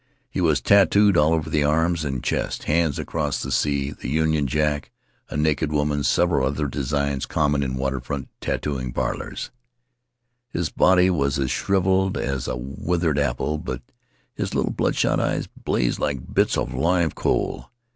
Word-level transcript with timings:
He 0.31 0.41
was 0.41 0.61
tatooed 0.61 1.15
all 1.15 1.31
over 1.31 1.47
the 1.47 1.63
arms 1.63 2.03
and 2.03 2.23
chest— 2.23 2.63
Hands 2.63 2.97
Across 2.97 3.43
the 3.43 3.51
Sea, 3.51 3.91
the 3.91 4.09
Union 4.09 4.47
Jack, 4.47 4.89
a 5.29 5.37
naked 5.37 5.71
woman— 5.71 6.01
several 6.03 6.47
other 6.47 6.67
designs 6.67 7.27
common 7.27 7.61
in 7.61 7.75
waterfront 7.75 8.27
tatooing 8.41 8.93
parlors. 8.95 9.51
"His 10.49 10.69
body 10.71 11.11
was 11.11 11.37
as 11.37 11.51
shriveled 11.51 12.17
as 12.17 12.47
a 12.47 12.57
withered 12.57 13.19
apple, 13.19 13.59
but 13.59 13.83
his 14.33 14.55
little 14.55 14.71
bloodshot 14.73 15.19
eyes 15.19 15.45
blazed 15.45 15.99
like 15.99 16.33
bits 16.33 16.57
of 16.57 16.73
live 16.73 17.13
coal. 17.13 17.69